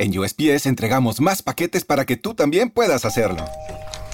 [0.00, 3.44] En USPS entregamos más paquetes para que tú también puedas hacerlo.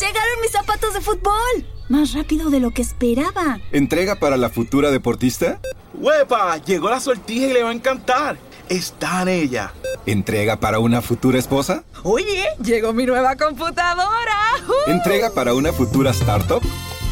[0.00, 1.64] ¡Llegaron mis zapatos de fútbol!
[1.88, 3.60] Más rápido de lo que esperaba.
[3.70, 5.60] ¿Entrega para la futura deportista?
[5.94, 6.56] ¡Huepa!
[6.56, 8.36] Llegó la sortija y le va a encantar.
[8.68, 9.72] Está en ella.
[10.06, 11.84] ¿Entrega para una futura esposa?
[12.02, 14.38] Oye, llegó mi nueva computadora.
[14.66, 14.90] ¡Uh!
[14.90, 16.62] ¿Entrega para una futura startup?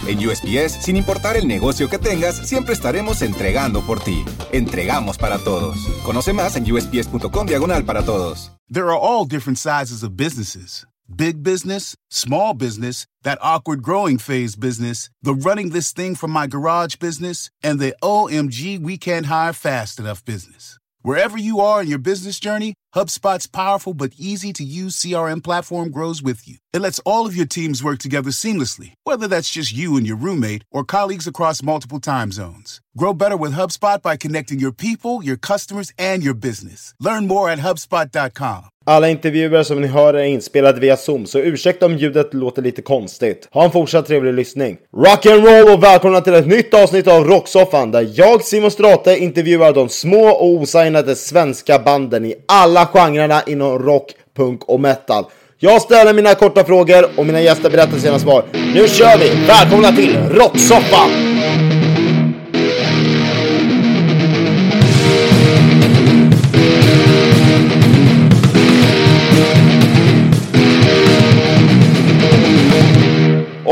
[0.07, 4.25] En USPS, sin importar el negocio que tengas, siempre estaremos entregando por ti.
[4.53, 5.77] Entregamos para todos.
[6.05, 8.51] Conoce más en usps.com diagonal para todos.
[8.71, 14.57] There are all different sizes of businesses big business, small business, that awkward growing phase
[14.57, 19.53] business, the running this thing from my garage business, and the OMG we can't hire
[19.53, 20.79] fast enough business.
[21.03, 25.91] Wherever you are in your business journey, HubSpot's powerful but easy to use CRM platform
[25.91, 26.59] grows with you.
[26.73, 30.17] It lets all of your teams work together seamlessly, whether that's just you and your
[30.17, 32.81] roommate or colleagues across multiple time zones.
[32.97, 36.95] Grow better with HubSpot by connecting your people, your customers, and your business.
[37.01, 38.67] Learn more at HubSpot.com.
[38.87, 42.83] Alla intervjuer som ni hör är inspelade via Zoom, så ursäkta om ljudet låter lite
[42.83, 43.49] konstigt.
[43.53, 44.77] Ha en fortsatt trevlig lyssning.
[44.97, 49.89] Rock'n'roll och välkomna till ett nytt avsnitt av Rocksoffan där jag, Simon Strate, intervjuar de
[49.89, 55.25] små och osignade svenska banden i alla genrerna inom rock, punk och metal.
[55.59, 58.45] Jag ställer mina korta frågor och mina gäster berättar sina svar.
[58.53, 59.47] Nu kör vi!
[59.47, 61.34] Välkomna till Rocksoffan!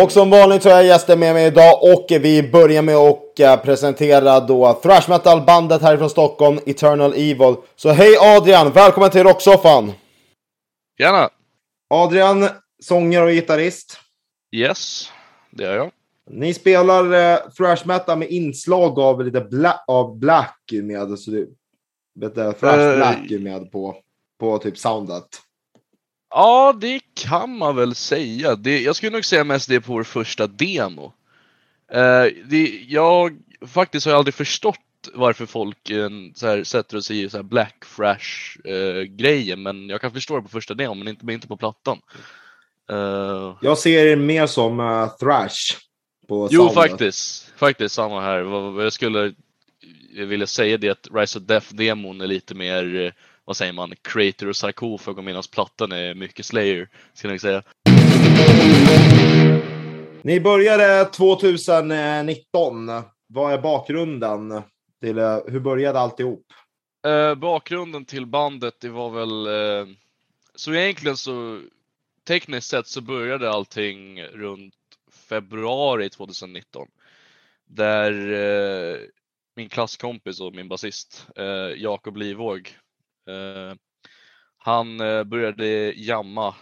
[0.03, 3.41] Och som vanligt så har jag gäster med mig idag och vi börjar med att
[3.41, 7.55] eh, presentera då thrash metal-bandet härifrån Stockholm, Eternal Evil.
[7.77, 9.92] Så hej Adrian, välkommen till Rocksoffan!
[10.98, 11.31] Gärna.
[11.91, 12.48] Adrian,
[12.83, 13.98] sångare och gitarrist.
[14.56, 15.11] Yes,
[15.50, 15.91] det är jag.
[16.31, 21.55] Ni spelar eh, thrash metal med inslag av lite bla av black med, så du
[22.20, 23.97] vet du, thrash Eh, black med på,
[24.41, 25.28] på typ soundet.
[26.34, 28.56] Ja, det kan man väl säga.
[28.56, 31.12] Det, jag skulle nog säga mest det på vår första demo.
[31.92, 34.78] Eh, det, jag faktiskt har jag aldrig förstått
[35.15, 40.00] varför folk eh, så här, sätter sig i så här black fresh eh, men jag
[40.00, 41.98] kan förstå det på första demon men inte, men inte på plattan.
[42.91, 45.76] Eh, Jag ser er mer som uh, thrash
[46.28, 46.75] på jo, soundet.
[46.75, 47.53] faktiskt.
[47.56, 48.38] Faktiskt samma här.
[48.82, 49.34] Jag skulle
[50.16, 53.12] vilja säga det att Rise of Death-demon är lite mer, eh,
[53.44, 57.62] vad säger man, Creator och Sarkofag medan plattan är mycket Slayer, skulle jag säga.
[60.22, 62.91] Ni började 2019.
[63.26, 64.62] Vad är bakgrunden
[65.00, 66.47] till eh, hur började alltihop?
[67.06, 69.47] Eh, bakgrunden till bandet, det var väl...
[69.47, 69.86] Eh,
[70.54, 71.62] så egentligen så,
[72.26, 74.75] tekniskt sett så började allting runt
[75.28, 76.88] februari 2019.
[77.66, 78.98] Där eh,
[79.56, 82.76] min klasskompis och min basist, eh, Jakob Livåg,
[83.28, 83.77] Eh,
[84.59, 86.55] han eh, började jamma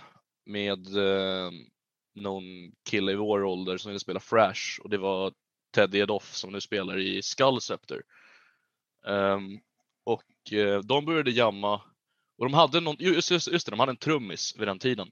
[0.46, 1.50] med eh,
[2.14, 2.44] någon
[2.90, 5.32] kille i vår ålder som ville spela Fresh och det var
[5.74, 8.02] Ted Edoff som nu spelar i Skull Scepter.
[9.06, 9.58] Ehm,
[10.04, 10.22] och
[10.84, 11.82] de började jamma
[12.38, 15.10] och de hade någon, just, just, just det, de hade en trummis vid den tiden.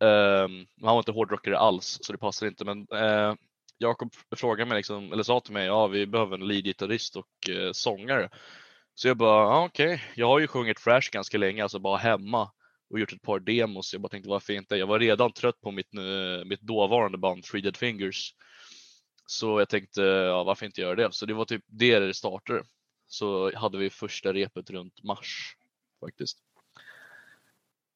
[0.00, 3.34] Um, han var inte hårdrockare alls så det passade inte men uh,
[3.78, 7.72] Jakob frågade mig liksom, eller sa till mig, ja vi behöver en leadgitarrist och uh,
[7.72, 8.30] sångare.
[8.98, 12.50] Så jag bara, ah, okej, jag har ju sjungit Fresh ganska länge, alltså bara hemma
[12.90, 13.92] och gjort ett par demos.
[13.92, 14.76] Jag bara tänkte varför inte?
[14.76, 18.34] Jag var redan trött på mitt, eh, mitt dåvarande band Three Dead Fingers.
[19.26, 21.08] Så jag tänkte, ja varför inte göra det?
[21.12, 22.62] Så det var typ det det startade.
[23.06, 25.56] Så hade vi första repet runt mars
[26.00, 26.38] faktiskt.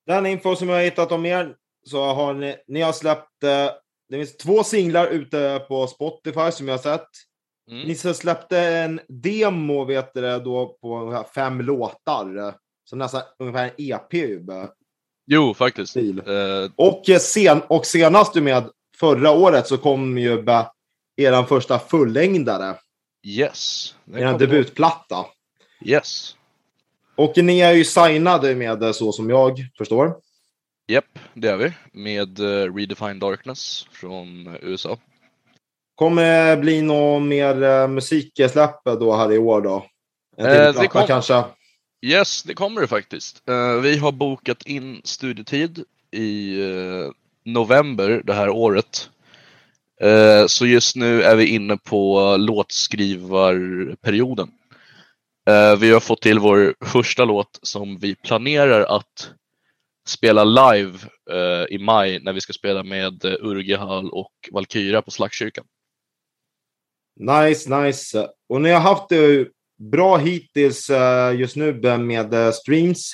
[0.06, 3.71] Den info som jag har hittat om er så har ni, ni har släppt, eh,
[4.09, 7.30] det finns två singlar ute på Spotify som jag har sett.
[7.70, 7.88] Mm.
[7.88, 12.36] Ni så släppte en demo, vet du det, då på fem låtar.
[12.38, 12.54] eh,
[12.84, 14.14] Som nästan ungefär en EP.
[15.26, 15.97] Jo, faktiskt.
[15.97, 16.03] Eh,
[16.76, 20.44] Och, eh, sen, och senast du med förra året så kom ju
[21.16, 22.76] er första fullängdare.
[23.26, 23.94] yes.
[24.14, 25.26] Er debutplatta.
[25.84, 26.37] Yes.
[27.16, 30.16] Och ni är ju signade med så som jag förstår.
[30.88, 31.73] Japp, det är vi.
[31.93, 34.99] Med uh, Redefine Darkness från eh, USA.
[36.00, 39.87] Kommer det bli något mer uh, musiksläpp då här i år då?
[40.37, 41.44] En Eh, till det platta kom- kanske?
[42.06, 43.49] Yes, det kommer det faktiskt.
[43.49, 47.11] Eh, vi har bokat in studietid i eh,
[47.44, 49.11] november det här året.
[50.00, 54.50] Eh, så just nu är vi inne på låtskrivarperioden.
[55.49, 59.31] Eh, vi har fått till vår första låt som vi planerar att
[60.08, 60.99] spela live
[61.31, 65.64] eh, i maj när vi ska spela med uh, Urgehall och Valkyra på Slagskyrkan.
[67.17, 68.29] Nice, nice.
[68.49, 69.49] Och ni har haft det
[69.81, 73.12] bra hittills eh, just nu med eh, streams.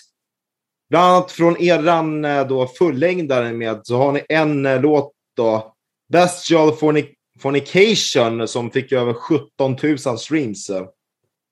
[0.91, 5.73] bland annat från eran eh, då fullängdare med så har ni en låt då.
[6.13, 7.07] Bestial Fornic
[7.39, 10.71] Fornication som fick över 17 000 streams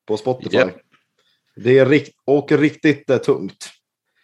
[0.07, 0.57] på Spotify.
[0.57, 0.75] Japp.
[1.57, 3.71] Det är rikt och riktigt tungt.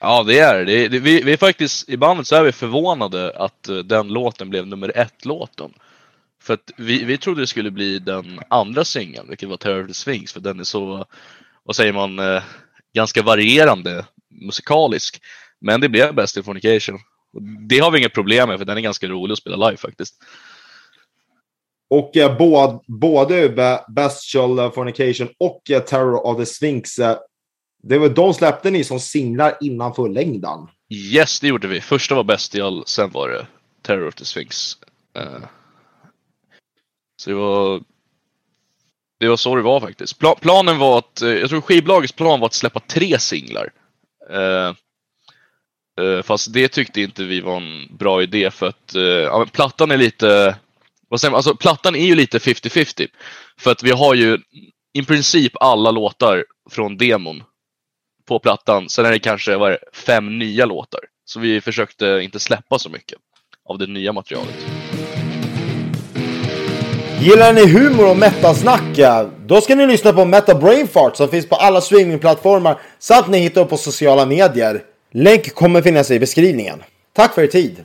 [0.00, 0.88] Ja, det är det.
[0.88, 4.66] det vi, vi är faktiskt, i bandet så är vi förvånade att den låten blev
[4.66, 5.74] nummer ett-låten.
[6.42, 9.86] För att vi, vi trodde det skulle bli den andra singeln, vilket var Terror of
[9.86, 11.06] the Sphinx, för den är så,
[11.62, 12.42] vad säger man, eh,
[12.94, 15.22] ganska varierande musikalisk.
[15.60, 16.98] Men det blev Best in Fornication.
[17.68, 20.14] Det har vi inga problem med, för den är ganska rolig att spela live faktiskt.
[21.90, 27.16] Och eh, båd, både Be- Bestial Fornication och eh, Terror of the Sphinx, eh,
[27.82, 30.68] det var, de släppte ni som singlar innan fullängdan.
[30.88, 31.80] Yes, det gjorde vi.
[31.80, 33.46] Första var Bestial, sen var det
[33.82, 34.76] Terror of the Sphinx.
[35.16, 35.42] Eh,
[37.20, 37.82] så det var,
[39.18, 40.18] det var så det var faktiskt.
[40.18, 43.72] Pla, planen var att, eh, jag tror skivbolagets plan var att släppa tre singlar.
[44.30, 44.74] Eh,
[46.04, 49.48] eh, Fast det tyckte inte vi var en bra idé för att eh, ja, men
[49.48, 50.56] plattan är lite,
[51.08, 53.08] vad säger man, alltså plattan är ju lite 50-50.
[53.58, 54.38] För att vi har ju
[54.92, 57.42] i princip alla låtar från demon
[58.28, 58.88] på plattan.
[58.88, 61.00] Sen är det kanske vad är det, fem nya låtar.
[61.24, 63.18] Så vi försökte inte släppa så mycket
[63.68, 64.79] av det nya materialet.
[67.20, 68.98] Gillar ni humor och metasnack?
[69.46, 73.38] Då ska ni lyssna på Meta Brain Fart som finns på alla streamingplattformar samt ni
[73.38, 74.82] hittar på sociala medier.
[75.12, 76.82] Länk kommer finnas i beskrivningen.
[77.12, 77.84] Tack för er tid!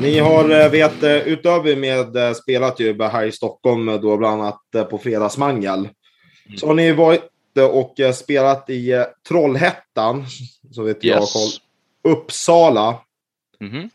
[0.00, 4.42] Ni har, eh, vet, eh, utöver med eh, spelat ju här i Stockholm då bland
[4.42, 5.88] annat på Fredagsmangel.
[6.56, 7.22] Så har ni varit
[7.72, 10.26] och spelat i Trollhättan,
[10.72, 11.32] så vet jag, Yes.
[11.32, 12.98] koll, Uppsala
[13.60, 13.90] Mhm.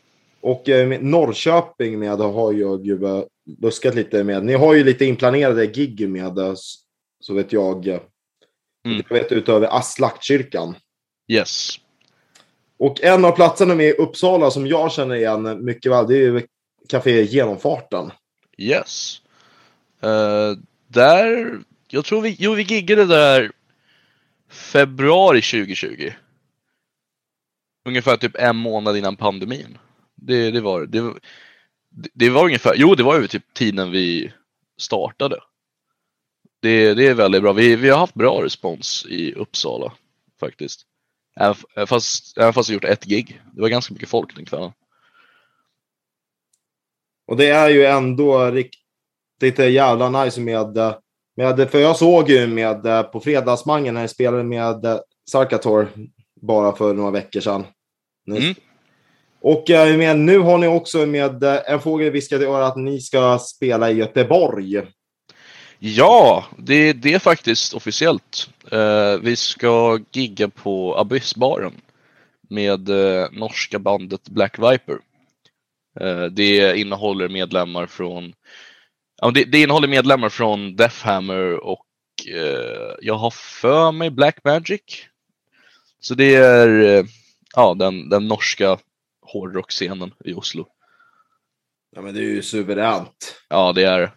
[0.46, 3.00] Och eh, Norrköping med har jag ju
[3.62, 4.46] luskat lite med.
[4.46, 6.40] Ni har ju lite inplanerade gig med,
[7.20, 7.88] så vet jag.
[7.88, 8.00] eh,
[8.86, 9.04] Mm.
[9.10, 10.76] Jag vet utöver Aslaktkyrkan.
[11.28, 11.80] Yes.
[12.78, 16.22] Och en av platserna med i Uppsala som jag känner igen mycket väl, det är
[16.22, 16.48] ju
[16.90, 18.12] Café Genomfarten.
[18.58, 19.22] Yes.
[20.02, 20.52] Eh,
[20.88, 23.52] där, jag tror vi, jo vi giggade där
[24.50, 26.12] februari 2020.
[27.86, 29.78] Ungefär typ en månad innan pandemin.
[30.26, 31.02] Det, det var det.
[31.02, 31.20] Var,
[31.90, 34.34] det- var ungefär, jo det var ju typ tiden vi
[34.78, 35.40] startade.
[36.60, 37.54] Det, det är väldigt bra.
[37.54, 39.94] Vi, vi har haft bra respons i Uppsala
[40.40, 40.82] faktiskt.
[41.40, 43.42] Även, f- fast, även fast vi gjort ett gig.
[43.54, 44.72] Det var ganska mycket folk den kvällen.
[47.28, 50.96] Och det är ju ändå riktigt eh, jävla nice med, eh,
[51.38, 54.98] med för jag såg ju med eh, på Fredagsmangen när jag spelade med eh,
[55.32, 55.88] Sarkator
[56.42, 57.66] bara för några veckor sedan.
[58.26, 58.56] Nu- Mm.
[59.46, 62.78] Och eh, med, nu har ni också med eh, en fågel viskat i örat att
[62.78, 64.82] ni ska spela i Göteborg.
[65.80, 68.50] Ja, det, det är faktiskt officiellt.
[68.72, 71.74] Eh, vi ska gigga på Abyssbaren
[72.50, 74.98] med eh, norska bandet Black Viper.
[76.00, 78.34] Eh, det innehåller medlemmar från
[79.22, 81.86] ja, det, det innehåller medlemmar från Deathhammer och
[82.28, 84.82] eh, jag har för mig Black Magic.
[86.00, 87.06] Så det är eh,
[87.56, 88.78] ja, den, den norska
[89.26, 90.68] hårdrockscenen i Oslo.
[91.96, 93.36] Ja, men det är ju suveränt.
[93.50, 94.12] Ja, det är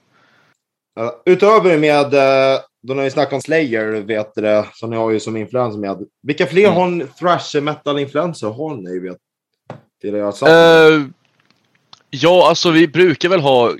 [1.01, 4.97] Uh, utöver med, uh, då när vi snackar om Slayer, vet du det, som ni
[4.97, 6.07] har ju som influenser med.
[6.23, 7.09] Vilka fler Mm.
[7.19, 8.99] thrash metal-influenser har ni?
[8.99, 9.19] Vet,
[10.01, 11.03] till sammanhang?
[11.03, 11.07] Eh,
[12.11, 13.73] ja, alltså vi brukar väl ha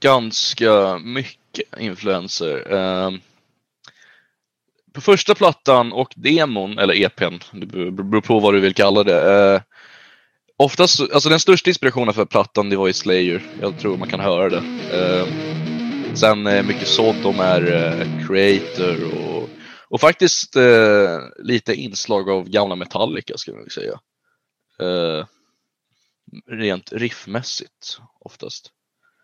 [0.00, 2.72] ganska mycket influenser.
[2.74, 3.10] Eh,
[4.92, 9.04] på första plattan och demon, eller EPn, det beror beror på vad du vill kalla
[9.04, 9.62] det.
[10.58, 13.42] Eh, oftast, alltså den största inspirationen för plattan det var ju Slayer.
[13.60, 14.62] Jag tror man kan höra det.
[14.92, 15.26] Eh,
[16.14, 19.48] sen eh, mycket Sodom är eh, Creator och,
[19.88, 24.00] och faktiskt eh, lite inslag av gamla Metallica skulle jag säga.
[24.80, 25.26] Eh,
[26.46, 28.70] rent riffmässigt oftast.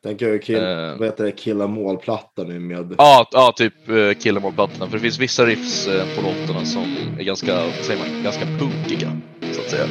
[0.03, 0.97] Tänker jag kill, eh.
[0.99, 2.95] vad heter det, Killa målplatta nu med.
[2.99, 4.87] Ja, ja typ uh, Kill 'em all-plattorna.
[4.87, 8.45] För det finns vissa riffs eh, på låtarna som är ganska, vad säger man, ganska
[8.45, 9.21] punkiga.
[9.55, 9.85] Så att säga.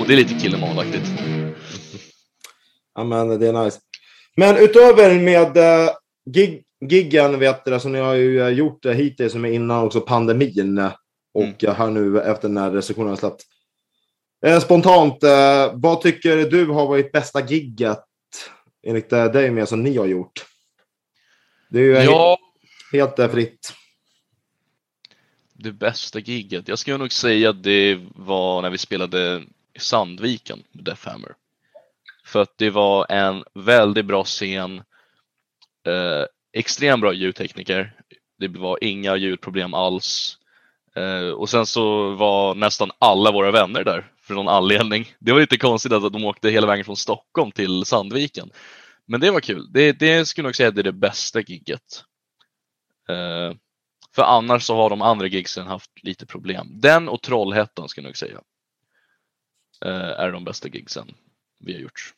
[0.00, 1.10] Och det är lite Kill 'em all-aktigt.
[2.94, 3.80] Ja, men det är nice.
[4.36, 5.90] Men utöver med uh,
[6.30, 9.50] gig, giggen, vet du det, som ni har ju eh, gjort uh, hittills, som är
[9.52, 10.78] innan också pandemin.
[10.78, 10.92] eh,
[11.34, 11.54] Och Mm.
[11.62, 13.42] eh, här nu efter när restriktionerna släppt.
[14.46, 18.04] Eh, spontant, eh, vad tycker du har varit bästa gigget
[18.86, 20.32] enligt eh, dig med som ni har gjort?
[21.70, 22.38] Det är ju eh, Ja,
[22.92, 23.72] helt eh, fritt
[25.62, 29.42] det bästa giget, Jag skulle nog säga att det var när vi spelade
[29.74, 31.34] i Sandviken med Death Hammer
[32.24, 34.78] För att det var en väldigt bra scen.
[35.86, 37.94] Eh, extremt bra ljudtekniker.
[38.38, 40.38] Det var inga ljudproblem alls.
[40.96, 45.14] Eh, och sen så var nästan alla våra vänner där för någon anledning.
[45.18, 48.50] Det var lite konstigt att de åkte hela vägen från Stockholm till Sandviken.
[49.06, 49.72] Men det var kul.
[49.72, 52.04] Det, det skulle jag nog säga är det bästa gigget.
[53.08, 53.56] Eh,
[54.14, 56.66] för annars så har de andra gigsen haft lite problem.
[56.70, 58.40] Den och Trollhättan skulle jag nog säga.
[59.84, 61.14] Eh, är de bästa gigsen
[61.64, 62.12] vi har gjort.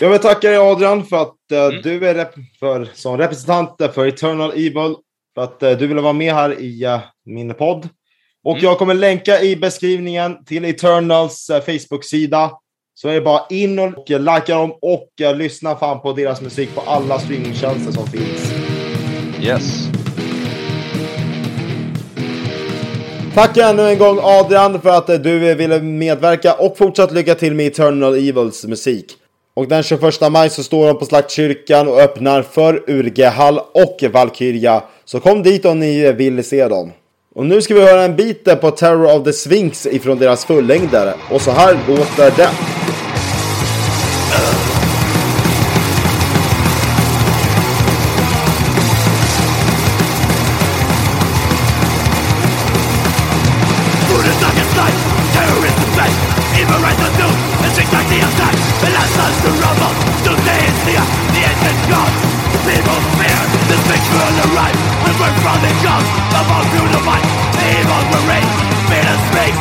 [0.00, 1.82] Jag vill tacka dig Adrian för att uh, Mm.
[1.82, 4.94] du är rep- för, som representant för Eternal Evil.
[5.34, 7.88] För att uh, du ville vara med här i uh, min podd.
[8.44, 8.64] Och Mm.
[8.64, 12.50] jag kommer länka i beskrivningen till Eternals Facebook-sida.
[12.94, 16.80] Så är det bara in och likea dem och lyssna fan på deras musik på
[16.80, 18.52] alla streamingtjänster som finns.
[19.42, 19.91] Yes.
[23.34, 27.34] Tack ännu en gång Adrian för att eh, du eh, ville medverka och fortsatt lycka
[27.34, 29.06] till med Eternal Evils musik.
[29.54, 34.82] Och den 21 maj så står de på Slaktkyrkan och öppnar för Urgehall och Valkyria.
[35.04, 36.92] Så kom dit om ni eh, vill se dem.
[37.34, 41.14] Och nu ska vi höra en bit på Terror of the Sphinx ifrån deras fullängdare.
[41.30, 42.50] Och så här låter det.
[65.52, 66.08] From the gods
[66.40, 67.28] Above through the might,
[67.72, 68.48] evil will reign
[68.88, 69.56] Fear the sphinx,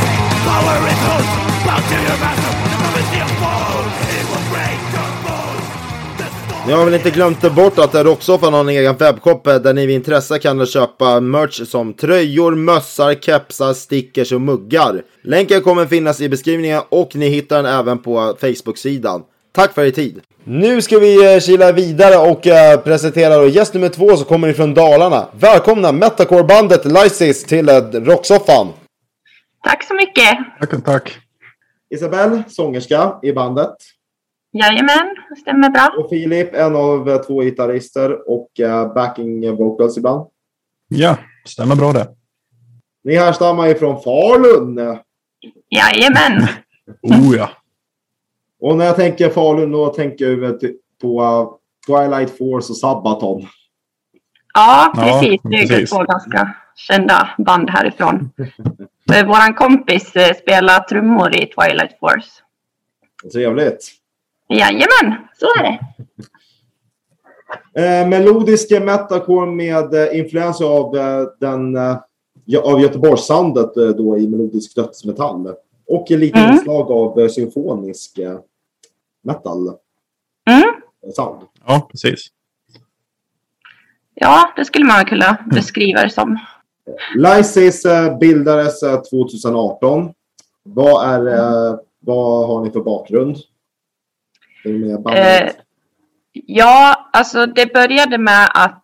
[0.48, 1.28] power is home
[1.66, 3.94] Bow to your master, the prophecy of foes.
[4.18, 5.66] It will break your bones.
[6.18, 9.74] The storm Ni har väl inte glömt bort att Rocksoffan har en egen webbshop där
[9.74, 15.02] ni vid intresse kan köpa merch som tröjor, mössar, kepsar, stickers och muggar.
[15.24, 19.22] Länken kommer finnas i beskrivningen och ni hittar den även på Facebook-sidan.
[19.54, 20.22] Tack för er tid!
[20.44, 24.74] Nu ska vi eh, kila vidare och eh, presentera gäst nummer två som kommer ifrån
[24.74, 25.28] Dalarna.
[25.34, 28.68] Välkomna Metacore-bandet Lysis till eh, Rocksoffan!
[29.64, 30.38] Tack så mycket.
[30.60, 31.18] Tack, tack.
[31.90, 33.76] Isabelle, sångerska i bandet.
[34.54, 35.94] Jajamän, det stämmer bra.
[35.98, 38.50] Och Filip, en av två gitarrister och
[38.96, 40.28] backing vocals ibland.
[40.88, 41.18] Ja,
[41.48, 42.08] stämmer bra det.
[43.04, 44.98] Ni härstammar ifrån Falun.
[45.70, 46.48] Jajamän.
[47.02, 47.50] Oh ja.
[48.62, 53.42] Och när jag tänker Falun då tänker jag till- på Twilight Force och Sabaton.
[54.54, 55.42] Ja, Ja, precis.
[55.44, 58.30] Det är två ganska kända band härifrån.
[59.16, 62.30] Eh, Våran kompis eh, spelar trummor i Twilight Force.
[63.34, 63.88] Trevligt.
[64.50, 65.80] Jajamän, så är det.
[68.02, 71.98] Eh, melodisk metalcore med eh, influenser av eh, den eh,
[72.64, 75.54] av Göteborgssoundet eh, då i melodisk dödsmetall.
[75.88, 76.52] Och lite Mm.
[76.52, 78.38] inslag av eh, symfonisk eh,
[79.24, 79.78] metal
[80.50, 80.82] Mm.
[81.16, 81.42] sound.
[81.66, 82.28] Ja, precis.
[84.14, 86.40] Ja, det skulle man kunna beskriva det som.
[87.16, 90.14] Lysis eh, bildades eh, 2018.
[90.64, 93.38] Vad, är, eh, vad har ni för bakgrund?
[95.16, 95.50] Eh,
[96.34, 98.84] ja, alltså det började med att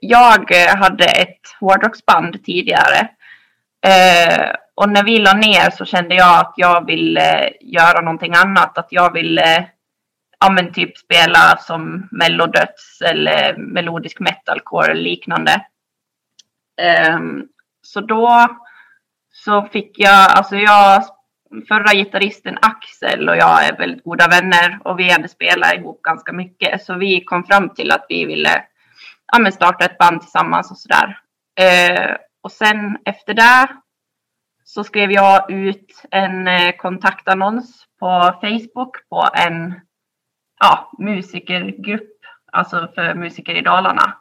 [0.00, 3.08] jag eh, hade ett hårdrocksband tidigare.
[3.86, 8.34] Eh, och när vi la ner så kände jag att jag ville eh, göra någonting
[8.34, 8.78] annat.
[8.78, 9.64] Att jag ville eh,
[10.40, 15.66] ja, men typ spela som mellodöds eller melodisk metalcore eller liknande.
[17.10, 17.48] Um,
[17.82, 18.48] så då
[19.32, 21.04] så fick jag, alltså jag,
[21.68, 26.32] förra gitarristen Axel och jag är väldigt goda vänner och vi hade spelat ihop ganska
[26.32, 26.84] mycket.
[26.84, 28.64] Så vi kom fram till att vi ville
[29.32, 31.20] ja, men starta ett band tillsammans och sådär.
[31.60, 33.68] Uh, och sen efter det
[34.76, 39.80] så skrev jag ut en eh, kontaktannons på Facebook på en
[40.60, 42.16] ja, musikergrupp,
[42.52, 44.16] alltså för musiker i Dalarna.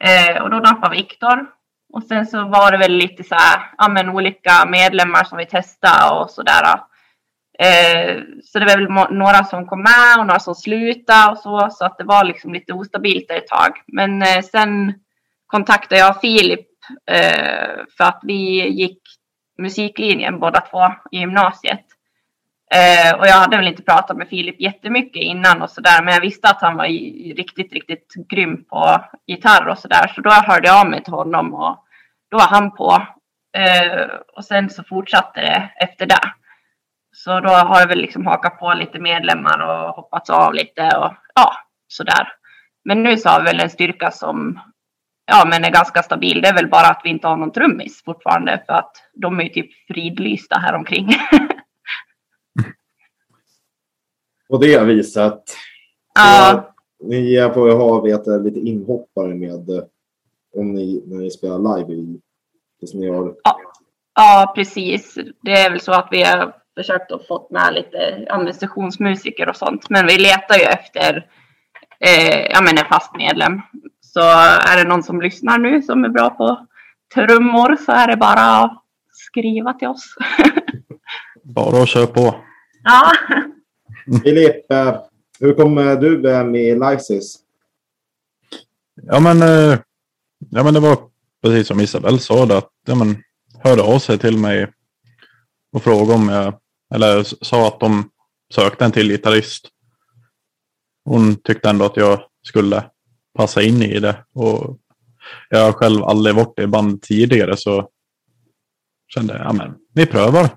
[0.00, 1.46] Eh, och då nappade Viktor.
[1.92, 5.46] Och sen så var det väl lite så här, ja men olika medlemmar som vi
[5.46, 6.64] testade och sådär.
[7.58, 11.70] Eh, så det var väl några som kom med och några som slutade och så.
[11.70, 13.72] Så att det var liksom lite ostabilt där ett tag.
[13.86, 14.94] Men eh, sen
[15.46, 16.66] kontaktade jag Filip
[17.10, 19.02] eh, för att vi gick
[19.60, 21.84] musiklinjen båda två i gymnasiet.
[22.74, 26.02] Eh, och jag hade väl inte pratat med Filip jättemycket innan och sådär.
[26.02, 30.12] Men jag visste att han var i, riktigt, riktigt grym på gitarr och sådär.
[30.14, 31.84] Så då hörde jag av mig till honom och
[32.30, 33.06] då var han på.
[33.56, 36.32] Eh, och sen så fortsatte det efter det.
[37.12, 41.14] Så då har jag väl liksom hakat på lite medlemmar och hoppats av lite och
[41.34, 41.52] ja,
[41.88, 42.32] sådär.
[42.84, 44.60] Men nu så har vi väl en styrka som
[45.30, 46.42] ja, men är ganska stabil.
[46.42, 49.44] Det är väl bara att vi inte har någon trummis fortfarande för att de är
[49.44, 51.08] ju typ fridlysta här omkring.
[54.50, 55.42] På det viset.
[56.14, 59.68] ja, Ni får ju ha vet, lite inhoppare med,
[60.56, 62.20] om ni, när ni spelar live i,
[62.94, 63.34] ni har...
[64.14, 65.18] Ja, precis.
[65.42, 69.56] Det är väl så att vi har försökt att få med lite ja, sessionsmusiker och
[69.56, 69.90] sånt.
[69.90, 71.26] Men vi letar ju efter
[72.00, 73.60] eh, ja, men en fast medlem.
[74.12, 76.66] Så är det någon som lyssnar nu som är bra på
[77.14, 80.14] trummor så är det bara att skriva till oss.
[81.44, 82.34] Bara att köra på.
[82.84, 83.12] ja.
[84.24, 85.00] Filip, eh,
[85.40, 86.64] hur kommer du med
[87.10, 87.20] i?
[89.02, 89.78] Ja men, eh,
[90.50, 90.98] ja, men det var
[91.42, 93.22] precis som Isabelle sa det, att ja, men,
[93.64, 94.72] hörde av sig till mig
[95.72, 96.54] och frågade om jag,
[96.94, 98.10] eller sa att de
[98.54, 99.68] sökte en till gitarrist.
[101.04, 102.84] Hon tyckte ändå att jag skulle
[103.34, 104.78] passa in i det och
[105.48, 107.90] jag har själv aldrig varit i band tidigare så
[109.14, 110.48] kände jag, ja men vi prövar.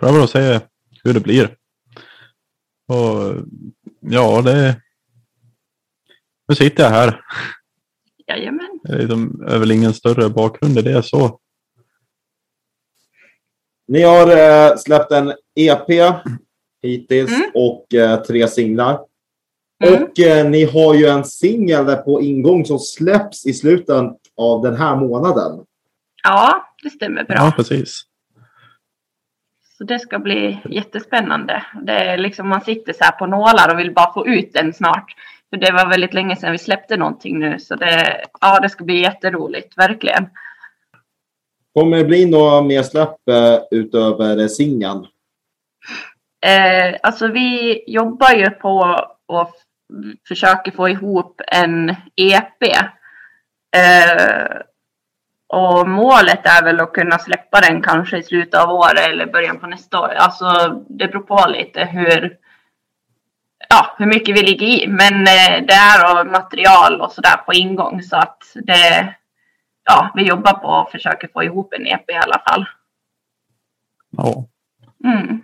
[0.00, 0.60] Prövar och ser
[1.04, 1.56] hur det blir.
[2.88, 3.34] Och
[4.00, 4.82] ja, det...
[6.48, 7.20] Nu sitter jag här.
[8.26, 8.80] Jajamän.
[8.82, 11.40] Det är liksom- väl ingen större bakgrund i det så.
[13.88, 16.14] Ni har eh, släppt en EP
[16.82, 19.00] hittills och eh, tre singlar.
[19.82, 23.96] Och eh, ni har ju en singel där på ingång som släpps i slutet
[24.36, 25.64] av den här månaden.
[26.22, 27.36] Ja, det stämmer bra.
[27.36, 28.02] Ja, precis.
[29.78, 31.66] Så det ska bli jättespännande.
[31.82, 34.72] Det är liksom man sitter så här på nålar och vill bara få ut den
[34.72, 35.14] snart.
[35.50, 37.58] För det var väldigt länge sedan vi släppte någonting nu.
[37.58, 40.28] Så det, ja, det ska bli jätteroligt, verkligen.
[41.74, 45.06] Kommer det bli några mer släpp eh, utöver singeln?
[46.46, 49.62] Eh, alltså vi jobbar ju på och f-
[50.28, 52.62] försöker få ihop en EP.
[53.76, 54.56] Eh,
[55.48, 59.58] och målet är väl att kunna släppa den kanske i slutet av året eller början
[59.58, 60.08] på nästa år.
[60.08, 62.36] Alltså det beror på lite hur,
[63.68, 64.88] ja, hur mycket vi ligger i.
[64.88, 69.14] Men eh, det är och material och sådär på ingång så att det,
[69.84, 72.66] ja, vi jobbar på att försöka få ihop en EP i alla fall.
[74.10, 74.44] Ja.
[75.04, 75.40] Mm.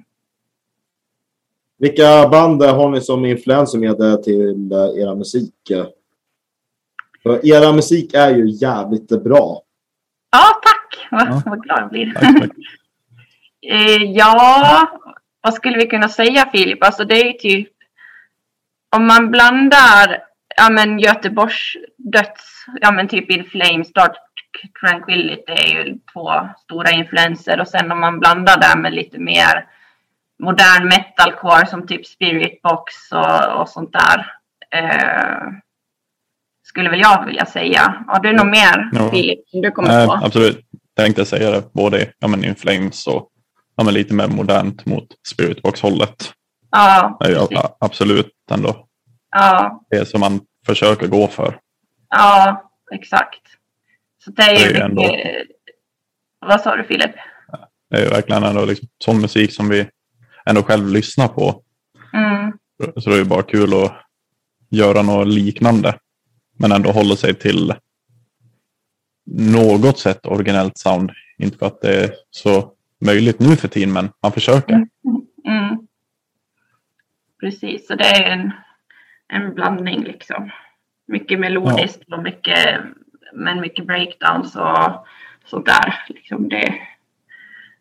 [1.79, 5.55] Vilka band har ni som influenser med till era musik?
[7.23, 9.63] För era musik är ju jävligt bra.
[10.31, 11.09] Ja, tack!
[11.11, 12.13] Vad, vad glad jag blir.
[12.13, 12.57] Tack mycket.
[13.71, 14.89] Eh, ja,
[15.41, 16.85] vad skulle vi kunna säga Filip?
[16.85, 17.69] Alltså det är ju typ
[18.97, 20.23] om man blandar
[20.57, 24.17] ja, men Göteborgs döds, ja men typ In Flames, Dark
[24.81, 29.67] Tranquility är ju två stora influenser och sen om man blandar det med lite mer
[30.39, 34.33] modern metalcore som typ Spirit Box och, och sånt där.
[34.75, 35.49] Eh,
[36.63, 38.05] skulle väl jag vilja säga.
[38.09, 39.11] Har du något mer Ja.
[39.11, 40.13] Filip som du kommer Nej, på?
[40.13, 40.61] absolut.
[40.97, 41.73] Tänkte säga det.
[41.73, 43.29] Både ja, men In Flames och
[43.77, 46.33] ja, men lite mer modernt mot Spiritbox-hållet.
[46.71, 47.59] Ja, Det är ju precis.
[47.59, 48.87] a- absolut ändå
[49.31, 49.83] ja.
[49.91, 51.59] det som man försöker gå för.
[52.11, 53.41] Ja, exakt.
[54.25, 55.17] Så det är Det är ju ändå-.
[56.47, 57.11] Vad sa du Filip?
[57.91, 59.89] Det är ju verkligen ändå liksom sån musik som vi
[60.49, 61.63] ändå själv lyssnar på.
[62.13, 62.53] Mm.
[62.97, 63.93] Så det är ju bara kul att
[64.69, 65.99] göra något liknande.
[66.59, 67.75] Men ändå hålla sig till
[69.27, 71.11] något sätt originellt sound.
[71.39, 74.75] Inte för att det är så möjligt nu för tiden, men man försöker.
[74.75, 75.79] Mm.
[77.41, 78.53] Precis, så det är en,
[79.29, 80.51] en blandning liksom.
[81.07, 82.81] Mycket melodiskt och mycket,
[83.35, 85.07] men mycket breakdowns och
[85.45, 86.05] sådär.
[86.09, 86.75] Liksom det,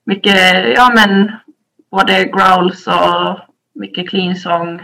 [0.03, 1.31] mycket, ja men
[1.97, 3.39] både growls och
[3.75, 4.81] mycket clean song.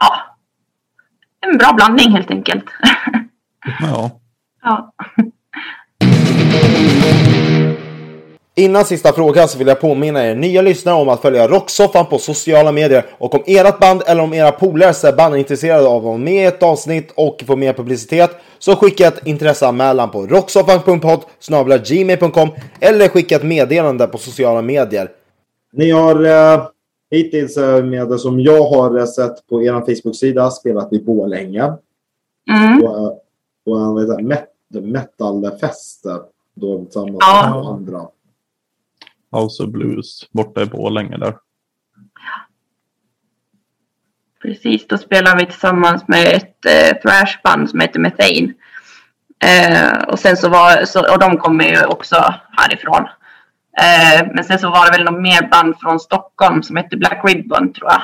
[0.00, 0.36] Ja,
[1.46, 2.64] en bra blandning helt enkelt.
[3.80, 4.10] Ja.
[4.62, 4.92] ja.
[8.54, 12.18] Innan sista frågan så vill jag påminna er nya lyssnare om att följa Rocksoffan på
[12.18, 13.06] sociala medier.
[13.18, 16.42] Och om ert band eller om era polares band är intresserade av att vara med
[16.42, 21.24] i ett avsnitt och få mer publicitet så skicka ett intresseanmälan på rocksoffan.podd
[21.88, 22.48] gmail.com
[22.80, 25.08] eller skicka ett meddelande på sociala medier.
[25.72, 26.66] Ni har eh,
[27.10, 31.72] hittills eh, med det som jag har eh, sett på er Facebook-sida spelat i Borlänge.
[32.50, 32.80] Mm.
[32.80, 33.10] På, eh,
[33.64, 36.06] på en det, met metalfest.
[36.06, 36.16] eh,
[36.54, 37.50] Då tillsammans Ja.
[37.54, 38.06] med andra.
[39.30, 41.36] House of Blues borta i Borlänge där.
[44.42, 48.54] Precis, då spelar vi tillsammans med ett eh, thrashband som heter Methane.
[49.44, 53.08] Eh, och sen så var, så, och de kommer ju också härifrån.
[53.78, 57.20] Eh, men sen så var det väl något mer band från Stockholm som hette Black
[57.24, 58.02] Ribbon tror jag.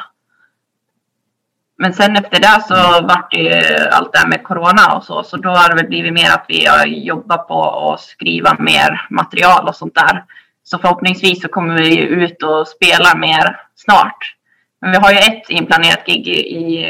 [1.78, 5.22] Men sen efter det så vart det ju allt det här med corona och så.
[5.22, 9.06] Så då har det väl blivit mer att vi har jobbat på att skriva mer
[9.10, 10.24] material och sånt där.
[10.64, 14.36] Så förhoppningsvis så kommer vi ut och spela mer snart.
[14.80, 16.86] Men vi har ju ett inplanerat gig i,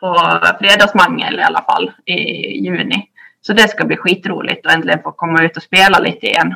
[0.00, 2.14] på Fredagsmangel i alla fall i
[2.64, 3.08] juni.
[3.40, 6.54] Så det ska bli skitroligt att äntligen få komma ut och spela lite igen.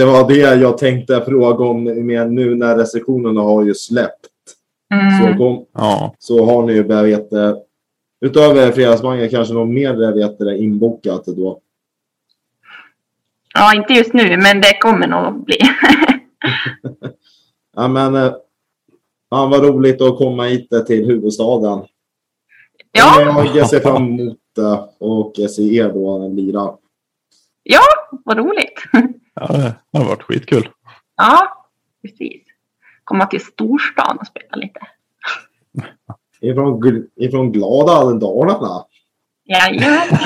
[0.00, 4.26] Det var det jag tänkte fråga om med nu när restriktionerna har ju släppt.
[4.94, 5.32] Mm.
[5.32, 7.56] Så, kom, Ja, så har ni ju vad vet, det,
[8.20, 11.60] utöver fredagsbangen kanske något mer vet, det, inbokat då.
[13.54, 15.58] Ja, inte just nu, men det kommer nog att bli.
[17.76, 18.32] Ja men eh,
[19.30, 21.84] fan vad roligt att komma hit eh, till huvudstaden.
[22.92, 26.70] ja, Jag ser fram emot det och se er då lira.
[27.62, 27.80] ja,
[28.24, 28.82] vad roligt.
[29.40, 29.46] ja
[29.92, 30.68] det har varit skitkul.
[31.16, 31.66] Ja,
[32.02, 32.42] precis.
[33.04, 34.80] Komma till storstan och spela lite.
[36.40, 38.84] Ifrån, ifrån glada Dalarna.
[39.44, 40.08] Jajamän.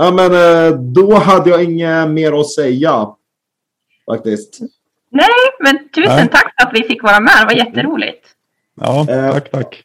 [0.00, 3.06] Ja men eh, då hade jag inget mer att säga.
[4.10, 4.58] Faktiskt.
[5.10, 5.28] Nej,
[5.60, 6.28] men tusen Nej.
[6.28, 7.32] tack för att vi fick vara med.
[7.40, 8.26] Det var jätteroligt.
[8.80, 9.32] Ja, Eh.
[9.32, 9.82] tack, tack.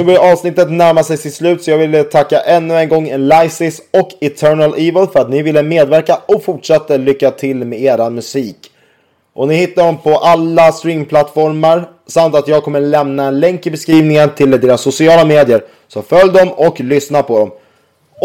[0.00, 3.82] Nu börjar avsnittet närma sig sitt slut så jag vill tacka ännu en gång Lysis
[3.90, 8.56] och Eternal Evil för att ni ville medverka och fortsatte lycka till med era musik.
[9.32, 13.70] Och ni hittar dem på alla streamplattformar samt att jag kommer lämna en länk i
[13.70, 15.64] beskrivningen till deras sociala medier.
[15.88, 17.50] Så följ dem och lyssna på dem.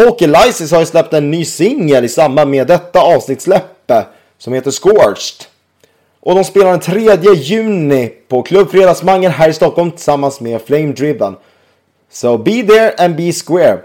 [0.07, 4.05] Och Lysis har ju släppt en ny singel i samband med detta avsnittssläppe
[4.37, 5.47] som heter Scorched.
[6.19, 10.93] Och de spelar den 3 juni på Klubb Fredagsmangel här i Stockholm tillsammans med Flame
[10.93, 11.35] Driven.
[12.11, 13.77] So be there and be square.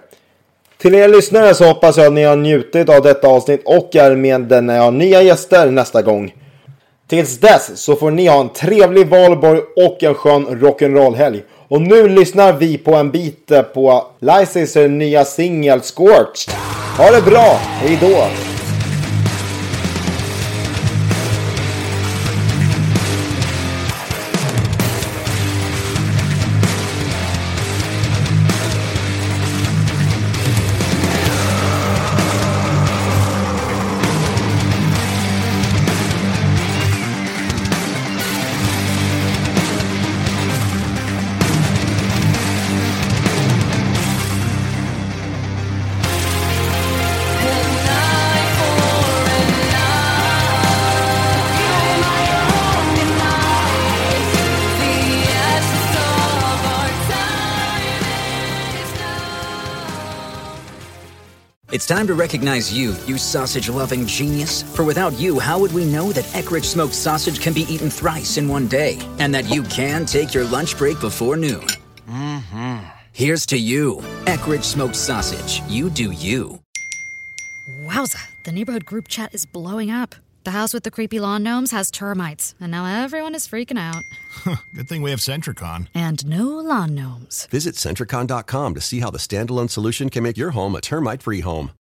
[0.79, 4.17] Till er lyssnare så hoppas jag att ni har njutit av detta avsnitt och är
[4.17, 6.35] med när jag har nya gäster nästa gång.
[7.09, 11.43] Tills dess så får ni ha en trevlig valborg och en skön rock'n'roll-helg.
[11.69, 16.55] Och nu lyssnar vi på en bit på Lysis nya singel Scorched.
[16.97, 18.50] Ha det bra, hejdå!
[61.73, 64.61] It's time to recognize you, you sausage loving genius.
[64.61, 68.39] For without you, how would we know that Eckrich smoked sausage can be eaten thrice
[68.39, 68.99] in one day?
[69.21, 71.65] And that you can take your lunch break before noon?
[72.09, 72.79] Mm-hmm.
[73.13, 75.63] Here's to you, Eckrich smoked sausage.
[75.69, 76.61] You do you.
[77.85, 80.17] Wowza, the neighborhood group chat is blowing up.
[80.43, 84.05] The house with the creepy lawn gnomes has termites, and now everyone is freaking out.
[84.75, 85.89] Good thing we have Centricon.
[85.93, 87.47] And no lawn gnomes.
[87.51, 91.41] Visit Centricon.com to see how the standalone solution can make your home a termite free
[91.41, 91.73] home.